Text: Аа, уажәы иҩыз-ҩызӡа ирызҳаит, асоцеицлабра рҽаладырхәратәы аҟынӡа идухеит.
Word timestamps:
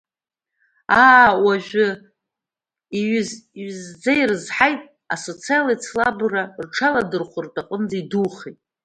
Аа, 1.03 1.29
уажәы 1.43 1.87
иҩыз-ҩызӡа 2.99 4.11
ирызҳаит, 4.21 4.81
асоцеицлабра 5.13 6.43
рҽаладырхәратәы 6.63 7.61
аҟынӡа 7.61 7.97
идухеит. 8.01 8.59